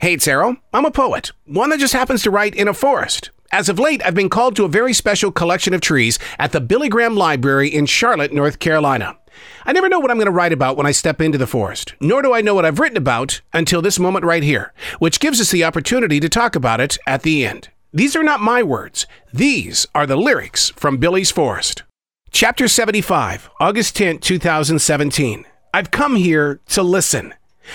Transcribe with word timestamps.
Hey, 0.00 0.12
it's 0.12 0.28
Arrow. 0.28 0.56
I'm 0.72 0.84
a 0.84 0.92
poet, 0.92 1.32
one 1.44 1.70
that 1.70 1.80
just 1.80 1.92
happens 1.92 2.22
to 2.22 2.30
write 2.30 2.54
in 2.54 2.68
a 2.68 2.74
forest. 2.74 3.30
As 3.50 3.68
of 3.68 3.80
late, 3.80 4.00
I've 4.04 4.14
been 4.14 4.28
called 4.28 4.54
to 4.54 4.64
a 4.64 4.68
very 4.68 4.92
special 4.92 5.32
collection 5.32 5.74
of 5.74 5.80
trees 5.80 6.20
at 6.38 6.52
the 6.52 6.60
Billy 6.60 6.88
Graham 6.88 7.16
Library 7.16 7.68
in 7.68 7.84
Charlotte, 7.84 8.32
North 8.32 8.60
Carolina. 8.60 9.18
I 9.66 9.72
never 9.72 9.88
know 9.88 9.98
what 9.98 10.12
I'm 10.12 10.16
going 10.16 10.26
to 10.26 10.30
write 10.30 10.52
about 10.52 10.76
when 10.76 10.86
I 10.86 10.92
step 10.92 11.20
into 11.20 11.36
the 11.36 11.48
forest, 11.48 11.94
nor 12.00 12.22
do 12.22 12.32
I 12.32 12.42
know 12.42 12.54
what 12.54 12.64
I've 12.64 12.78
written 12.78 12.96
about 12.96 13.40
until 13.52 13.82
this 13.82 13.98
moment 13.98 14.24
right 14.24 14.44
here, 14.44 14.72
which 15.00 15.18
gives 15.18 15.40
us 15.40 15.50
the 15.50 15.64
opportunity 15.64 16.20
to 16.20 16.28
talk 16.28 16.54
about 16.54 16.80
it 16.80 16.96
at 17.04 17.22
the 17.22 17.44
end. 17.44 17.68
These 17.92 18.14
are 18.14 18.22
not 18.22 18.38
my 18.40 18.62
words, 18.62 19.04
these 19.34 19.84
are 19.96 20.06
the 20.06 20.16
lyrics 20.16 20.70
from 20.76 20.98
Billy's 20.98 21.32
Forest. 21.32 21.82
Chapter 22.30 22.68
75, 22.68 23.50
August 23.58 23.96
10, 23.96 24.18
2017. 24.18 25.44
I've 25.74 25.90
come 25.90 26.14
here 26.14 26.60
to 26.68 26.84
listen, 26.84 27.34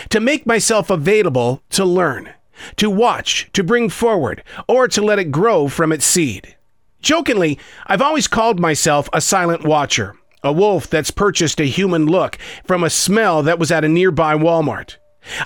to 0.09 0.19
make 0.19 0.45
myself 0.45 0.89
available 0.89 1.61
to 1.71 1.85
learn, 1.85 2.33
to 2.77 2.89
watch, 2.89 3.49
to 3.53 3.63
bring 3.63 3.89
forward, 3.89 4.43
or 4.67 4.87
to 4.87 5.01
let 5.01 5.19
it 5.19 5.31
grow 5.31 5.67
from 5.67 5.91
its 5.91 6.05
seed. 6.05 6.55
Jokingly, 7.01 7.59
I've 7.85 8.01
always 8.01 8.27
called 8.27 8.59
myself 8.59 9.09
a 9.11 9.21
silent 9.21 9.65
watcher, 9.65 10.15
a 10.43 10.53
wolf 10.53 10.89
that's 10.89 11.11
purchased 11.11 11.59
a 11.59 11.65
human 11.65 12.05
look 12.05 12.37
from 12.65 12.83
a 12.83 12.89
smell 12.89 13.43
that 13.43 13.59
was 13.59 13.71
at 13.71 13.85
a 13.85 13.89
nearby 13.89 14.35
Walmart. 14.35 14.97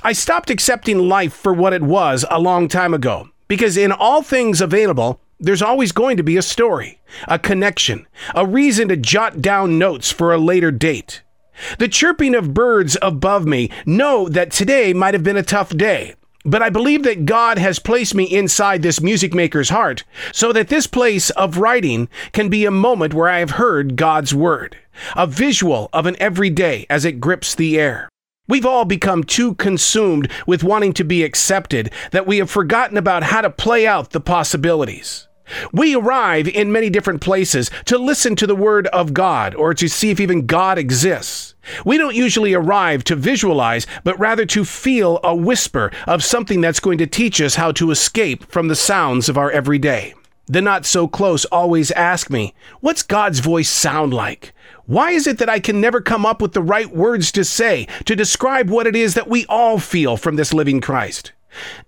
I 0.03 0.13
stopped 0.13 0.49
accepting 0.49 1.07
life 1.07 1.33
for 1.33 1.53
what 1.53 1.73
it 1.73 1.83
was 1.83 2.25
a 2.29 2.39
long 2.39 2.67
time 2.67 2.93
ago, 2.93 3.29
because 3.47 3.77
in 3.77 3.91
all 3.91 4.21
things 4.21 4.61
available, 4.61 5.19
there's 5.39 5.61
always 5.61 5.91
going 5.91 6.17
to 6.17 6.23
be 6.23 6.37
a 6.37 6.41
story, 6.41 6.99
a 7.27 7.37
connection, 7.37 8.07
a 8.33 8.45
reason 8.45 8.87
to 8.87 8.97
jot 8.97 9.41
down 9.41 9.77
notes 9.77 10.11
for 10.11 10.33
a 10.33 10.37
later 10.39 10.71
date. 10.71 11.21
The 11.79 11.87
chirping 11.87 12.35
of 12.35 12.53
birds 12.53 12.97
above 13.01 13.45
me 13.45 13.69
know 13.85 14.29
that 14.29 14.51
today 14.51 14.93
might 14.93 15.13
have 15.13 15.23
been 15.23 15.37
a 15.37 15.43
tough 15.43 15.69
day, 15.75 16.15
but 16.45 16.61
I 16.61 16.69
believe 16.69 17.03
that 17.03 17.25
God 17.25 17.57
has 17.57 17.79
placed 17.79 18.15
me 18.15 18.23
inside 18.23 18.81
this 18.81 19.01
music 19.01 19.33
maker's 19.33 19.69
heart 19.69 20.03
so 20.31 20.53
that 20.53 20.69
this 20.69 20.87
place 20.87 21.29
of 21.31 21.57
writing 21.57 22.07
can 22.31 22.49
be 22.49 22.65
a 22.65 22.71
moment 22.71 23.13
where 23.13 23.29
I 23.29 23.39
have 23.39 23.51
heard 23.51 23.95
God's 23.95 24.33
word, 24.33 24.77
a 25.15 25.27
visual 25.27 25.89
of 25.91 26.05
an 26.05 26.15
everyday 26.19 26.85
as 26.89 27.05
it 27.05 27.19
grips 27.19 27.53
the 27.53 27.79
air. 27.79 28.09
We've 28.47 28.65
all 28.65 28.85
become 28.85 29.25
too 29.25 29.55
consumed 29.55 30.31
with 30.45 30.63
wanting 30.63 30.93
to 30.93 31.03
be 31.03 31.23
accepted 31.23 31.91
that 32.11 32.25
we 32.25 32.37
have 32.37 32.49
forgotten 32.49 32.95
about 32.95 33.23
how 33.23 33.41
to 33.41 33.49
play 33.49 33.85
out 33.85 34.11
the 34.11 34.21
possibilities. 34.21 35.27
We 35.71 35.95
arrive 35.95 36.47
in 36.47 36.71
many 36.71 36.89
different 36.89 37.21
places 37.21 37.71
to 37.85 37.97
listen 37.97 38.35
to 38.37 38.47
the 38.47 38.55
Word 38.55 38.87
of 38.87 39.13
God 39.13 39.55
or 39.55 39.73
to 39.73 39.87
see 39.87 40.09
if 40.09 40.19
even 40.19 40.45
God 40.45 40.77
exists. 40.77 41.55
We 41.85 41.97
don't 41.97 42.15
usually 42.15 42.53
arrive 42.53 43.03
to 43.05 43.15
visualize, 43.15 43.87
but 44.03 44.19
rather 44.19 44.45
to 44.47 44.65
feel 44.65 45.19
a 45.23 45.35
whisper 45.35 45.91
of 46.05 46.23
something 46.23 46.61
that's 46.61 46.79
going 46.79 46.97
to 46.99 47.07
teach 47.07 47.41
us 47.41 47.55
how 47.55 47.71
to 47.73 47.91
escape 47.91 48.49
from 48.51 48.67
the 48.67 48.75
sounds 48.75 49.29
of 49.29 49.37
our 49.37 49.51
everyday. 49.51 50.13
The 50.45 50.61
not 50.61 50.85
so 50.85 51.09
close 51.09 51.43
always 51.45 51.91
ask 51.91 52.29
me, 52.29 52.53
What's 52.79 53.03
God's 53.03 53.39
voice 53.39 53.69
sound 53.69 54.13
like? 54.13 54.53
Why 54.85 55.11
is 55.11 55.27
it 55.27 55.39
that 55.39 55.49
I 55.49 55.59
can 55.59 55.81
never 55.81 55.99
come 55.99 56.25
up 56.25 56.41
with 56.41 56.53
the 56.53 56.61
right 56.61 56.89
words 56.89 57.33
to 57.33 57.43
say 57.43 57.87
to 58.05 58.15
describe 58.15 58.69
what 58.69 58.87
it 58.87 58.95
is 58.95 59.13
that 59.15 59.27
we 59.27 59.45
all 59.47 59.79
feel 59.79 60.15
from 60.15 60.37
this 60.37 60.53
living 60.53 60.79
Christ? 60.79 61.33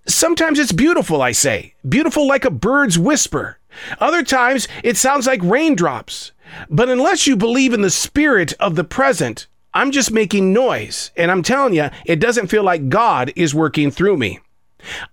Sometimes 0.06 0.58
it's 0.58 0.72
beautiful, 0.72 1.22
I 1.22 1.32
say, 1.32 1.74
beautiful 1.88 2.26
like 2.26 2.44
a 2.44 2.50
bird's 2.50 2.98
whisper. 2.98 3.58
Other 3.98 4.22
times 4.22 4.68
it 4.82 4.96
sounds 4.96 5.26
like 5.26 5.42
raindrops. 5.42 6.32
But 6.68 6.88
unless 6.88 7.26
you 7.26 7.36
believe 7.36 7.72
in 7.72 7.82
the 7.82 7.90
spirit 7.90 8.54
of 8.54 8.74
the 8.74 8.84
present, 8.84 9.46
I'm 9.72 9.92
just 9.92 10.10
making 10.10 10.52
noise. 10.52 11.12
And 11.16 11.30
I'm 11.30 11.42
telling 11.42 11.74
you, 11.74 11.90
it 12.04 12.18
doesn't 12.18 12.48
feel 12.48 12.64
like 12.64 12.88
God 12.88 13.32
is 13.36 13.54
working 13.54 13.90
through 13.90 14.16
me. 14.16 14.40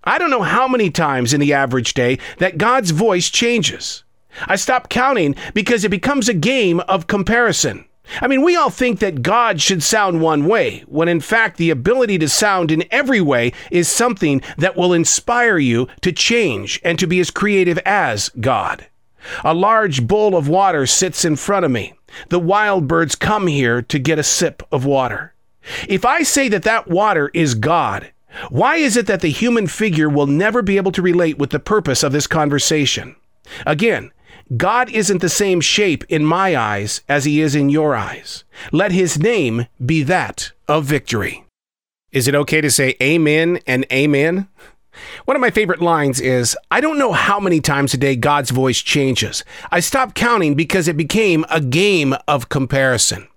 I 0.04 0.18
don't 0.18 0.30
know 0.30 0.42
how 0.42 0.66
many 0.66 0.90
times 0.90 1.32
in 1.32 1.40
the 1.40 1.52
average 1.52 1.94
day 1.94 2.18
that 2.38 2.58
God's 2.58 2.90
voice 2.90 3.30
changes. 3.30 4.02
I 4.46 4.56
stop 4.56 4.88
counting 4.88 5.34
because 5.54 5.84
it 5.84 5.90
becomes 5.90 6.28
a 6.28 6.34
game 6.34 6.80
of 6.80 7.06
comparison. 7.06 7.84
I 8.20 8.26
mean, 8.26 8.42
we 8.42 8.56
all 8.56 8.70
think 8.70 9.00
that 9.00 9.22
God 9.22 9.60
should 9.60 9.82
sound 9.82 10.20
one 10.20 10.46
way, 10.46 10.84
when 10.86 11.08
in 11.08 11.20
fact, 11.20 11.56
the 11.56 11.70
ability 11.70 12.18
to 12.18 12.28
sound 12.28 12.70
in 12.70 12.84
every 12.90 13.20
way 13.20 13.52
is 13.70 13.88
something 13.88 14.42
that 14.56 14.76
will 14.76 14.92
inspire 14.92 15.58
you 15.58 15.88
to 16.00 16.12
change 16.12 16.80
and 16.84 16.98
to 16.98 17.06
be 17.06 17.20
as 17.20 17.30
creative 17.30 17.78
as 17.78 18.30
God. 18.40 18.86
A 19.44 19.54
large 19.54 20.06
bowl 20.06 20.36
of 20.36 20.48
water 20.48 20.86
sits 20.86 21.24
in 21.24 21.36
front 21.36 21.64
of 21.64 21.70
me. 21.70 21.94
The 22.30 22.38
wild 22.38 22.88
birds 22.88 23.14
come 23.14 23.46
here 23.46 23.82
to 23.82 23.98
get 23.98 24.18
a 24.18 24.22
sip 24.22 24.62
of 24.72 24.84
water. 24.84 25.34
If 25.86 26.04
I 26.04 26.22
say 26.22 26.48
that 26.48 26.62
that 26.62 26.88
water 26.88 27.30
is 27.34 27.54
God, 27.54 28.10
why 28.48 28.76
is 28.76 28.96
it 28.96 29.06
that 29.06 29.20
the 29.20 29.30
human 29.30 29.66
figure 29.66 30.08
will 30.08 30.26
never 30.26 30.62
be 30.62 30.76
able 30.76 30.92
to 30.92 31.02
relate 31.02 31.38
with 31.38 31.50
the 31.50 31.58
purpose 31.58 32.02
of 32.02 32.12
this 32.12 32.26
conversation? 32.26 33.16
Again, 33.66 34.12
God 34.56 34.90
isn't 34.90 35.20
the 35.20 35.28
same 35.28 35.60
shape 35.60 36.04
in 36.08 36.24
my 36.24 36.56
eyes 36.56 37.02
as 37.08 37.24
he 37.24 37.40
is 37.40 37.54
in 37.54 37.68
your 37.68 37.94
eyes. 37.94 38.44
Let 38.72 38.92
his 38.92 39.18
name 39.18 39.66
be 39.84 40.02
that 40.04 40.52
of 40.66 40.84
victory. 40.84 41.44
Is 42.12 42.26
it 42.26 42.34
okay 42.34 42.62
to 42.62 42.70
say 42.70 42.96
amen 43.02 43.60
and 43.66 43.84
amen? 43.92 44.48
One 45.26 45.36
of 45.36 45.40
my 45.42 45.50
favorite 45.50 45.82
lines 45.82 46.18
is 46.18 46.56
I 46.70 46.80
don't 46.80 46.98
know 46.98 47.12
how 47.12 47.38
many 47.38 47.60
times 47.60 47.92
a 47.94 47.98
day 47.98 48.16
God's 48.16 48.50
voice 48.50 48.80
changes. 48.80 49.44
I 49.70 49.80
stopped 49.80 50.14
counting 50.14 50.54
because 50.54 50.88
it 50.88 50.96
became 50.96 51.44
a 51.50 51.60
game 51.60 52.14
of 52.26 52.48
comparison. 52.48 53.28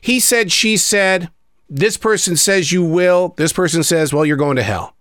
He 0.00 0.20
said, 0.20 0.52
she 0.52 0.76
said, 0.76 1.28
this 1.68 1.96
person 1.96 2.36
says 2.36 2.70
you 2.70 2.84
will, 2.84 3.34
this 3.36 3.52
person 3.52 3.82
says, 3.82 4.12
well, 4.12 4.24
you're 4.24 4.36
going 4.36 4.56
to 4.56 4.62
hell 4.62 4.95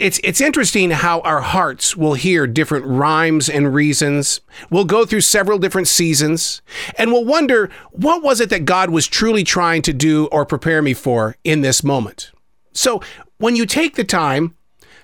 it's 0.00 0.18
it's 0.24 0.40
interesting 0.40 0.90
how 0.90 1.20
our 1.20 1.42
hearts 1.42 1.94
will 1.94 2.14
hear 2.14 2.46
different 2.46 2.86
rhymes 2.86 3.48
and 3.50 3.74
reasons. 3.74 4.40
We'll 4.70 4.86
go 4.86 5.04
through 5.04 5.20
several 5.20 5.58
different 5.58 5.88
seasons 5.88 6.62
and 6.96 7.12
we'll 7.12 7.26
wonder 7.26 7.70
what 7.92 8.22
was 8.22 8.40
it 8.40 8.48
that 8.48 8.64
God 8.64 8.88
was 8.90 9.06
truly 9.06 9.44
trying 9.44 9.82
to 9.82 9.92
do 9.92 10.26
or 10.32 10.46
prepare 10.46 10.80
me 10.80 10.94
for 10.94 11.36
in 11.44 11.60
this 11.60 11.84
moment. 11.84 12.30
So, 12.72 13.02
when 13.36 13.56
you 13.56 13.66
take 13.66 13.96
the 13.96 14.04
time 14.04 14.56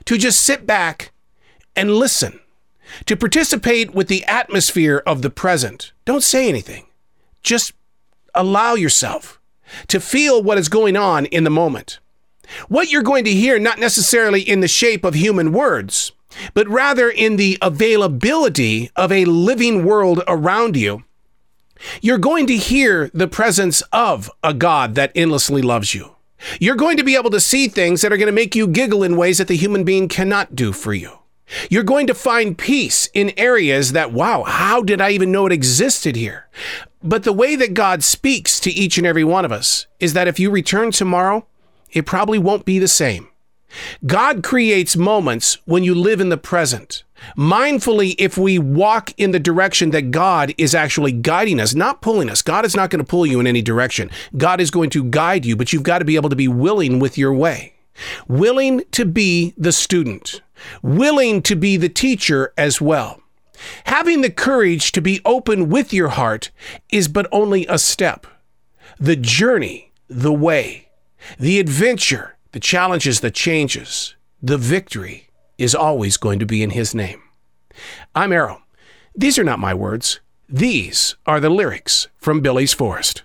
to 0.06 0.16
just 0.16 0.40
sit 0.40 0.66
back 0.66 1.12
and 1.74 1.94
listen, 1.94 2.40
to 3.04 3.16
participate 3.16 3.94
with 3.94 4.08
the 4.08 4.24
atmosphere 4.24 5.02
of 5.06 5.20
the 5.20 5.30
present, 5.30 5.92
don't 6.06 6.22
say 6.22 6.48
anything. 6.48 6.86
Just 7.42 7.72
allow 8.34 8.74
yourself 8.74 9.40
to 9.88 10.00
feel 10.00 10.42
what 10.42 10.58
is 10.58 10.68
going 10.68 10.96
on 10.96 11.26
in 11.26 11.44
the 11.44 11.50
moment. 11.50 11.98
What 12.68 12.90
you're 12.90 13.02
going 13.02 13.24
to 13.24 13.32
hear, 13.32 13.58
not 13.58 13.78
necessarily 13.78 14.40
in 14.40 14.60
the 14.60 14.68
shape 14.68 15.04
of 15.04 15.14
human 15.14 15.52
words, 15.52 16.12
but 16.54 16.68
rather 16.68 17.08
in 17.08 17.36
the 17.36 17.58
availability 17.62 18.90
of 18.96 19.10
a 19.10 19.24
living 19.24 19.84
world 19.84 20.22
around 20.28 20.76
you, 20.76 21.04
you're 22.00 22.18
going 22.18 22.46
to 22.46 22.56
hear 22.56 23.10
the 23.12 23.28
presence 23.28 23.82
of 23.92 24.30
a 24.42 24.54
God 24.54 24.94
that 24.94 25.12
endlessly 25.14 25.62
loves 25.62 25.94
you. 25.94 26.16
You're 26.60 26.76
going 26.76 26.96
to 26.96 27.04
be 27.04 27.16
able 27.16 27.30
to 27.30 27.40
see 27.40 27.68
things 27.68 28.02
that 28.02 28.12
are 28.12 28.16
going 28.16 28.26
to 28.26 28.32
make 28.32 28.54
you 28.54 28.66
giggle 28.66 29.02
in 29.02 29.16
ways 29.16 29.38
that 29.38 29.48
the 29.48 29.56
human 29.56 29.84
being 29.84 30.08
cannot 30.08 30.54
do 30.54 30.72
for 30.72 30.92
you. 30.92 31.18
You're 31.70 31.84
going 31.84 32.08
to 32.08 32.14
find 32.14 32.58
peace 32.58 33.08
in 33.14 33.32
areas 33.36 33.92
that, 33.92 34.12
wow, 34.12 34.42
how 34.42 34.82
did 34.82 35.00
I 35.00 35.10
even 35.10 35.30
know 35.30 35.46
it 35.46 35.52
existed 35.52 36.16
here? 36.16 36.48
But 37.02 37.22
the 37.22 37.32
way 37.32 37.54
that 37.56 37.74
God 37.74 38.02
speaks 38.02 38.58
to 38.60 38.70
each 38.70 38.98
and 38.98 39.06
every 39.06 39.24
one 39.24 39.44
of 39.44 39.52
us 39.52 39.86
is 40.00 40.12
that 40.14 40.28
if 40.28 40.40
you 40.40 40.50
return 40.50 40.90
tomorrow, 40.90 41.46
it 41.96 42.04
probably 42.04 42.38
won't 42.38 42.66
be 42.66 42.78
the 42.78 42.88
same. 42.88 43.28
God 44.04 44.42
creates 44.42 44.96
moments 44.96 45.58
when 45.64 45.82
you 45.82 45.94
live 45.94 46.20
in 46.20 46.28
the 46.28 46.36
present. 46.36 47.04
Mindfully, 47.36 48.14
if 48.18 48.36
we 48.36 48.58
walk 48.58 49.12
in 49.16 49.30
the 49.30 49.40
direction 49.40 49.90
that 49.90 50.10
God 50.10 50.54
is 50.58 50.74
actually 50.74 51.12
guiding 51.12 51.58
us, 51.58 51.74
not 51.74 52.02
pulling 52.02 52.28
us, 52.28 52.42
God 52.42 52.64
is 52.66 52.76
not 52.76 52.90
going 52.90 53.04
to 53.04 53.10
pull 53.10 53.26
you 53.26 53.40
in 53.40 53.46
any 53.46 53.62
direction. 53.62 54.10
God 54.36 54.60
is 54.60 54.70
going 54.70 54.90
to 54.90 55.04
guide 55.04 55.46
you, 55.46 55.56
but 55.56 55.72
you've 55.72 55.82
got 55.82 56.00
to 56.00 56.04
be 56.04 56.16
able 56.16 56.28
to 56.28 56.36
be 56.36 56.48
willing 56.48 56.98
with 56.98 57.16
your 57.16 57.32
way. 57.32 57.74
Willing 58.28 58.82
to 58.92 59.06
be 59.06 59.54
the 59.56 59.72
student, 59.72 60.42
willing 60.82 61.40
to 61.42 61.56
be 61.56 61.78
the 61.78 61.88
teacher 61.88 62.52
as 62.58 62.78
well. 62.78 63.22
Having 63.84 64.20
the 64.20 64.30
courage 64.30 64.92
to 64.92 65.00
be 65.00 65.22
open 65.24 65.70
with 65.70 65.94
your 65.94 66.08
heart 66.08 66.50
is 66.92 67.08
but 67.08 67.26
only 67.32 67.66
a 67.68 67.78
step. 67.78 68.26
The 69.00 69.16
journey, 69.16 69.92
the 70.08 70.32
way, 70.32 70.85
the 71.38 71.58
adventure, 71.58 72.36
the 72.52 72.60
challenges, 72.60 73.20
the 73.20 73.30
changes, 73.30 74.14
the 74.42 74.58
victory 74.58 75.28
is 75.58 75.74
always 75.74 76.16
going 76.16 76.38
to 76.38 76.46
be 76.46 76.62
in 76.62 76.70
His 76.70 76.94
name. 76.94 77.22
I'm 78.14 78.32
Arrow. 78.32 78.62
These 79.14 79.38
are 79.38 79.44
not 79.44 79.58
my 79.58 79.74
words. 79.74 80.20
These 80.48 81.16
are 81.26 81.40
the 81.40 81.50
lyrics 81.50 82.08
from 82.16 82.40
Billy's 82.40 82.72
Forest. 82.72 83.22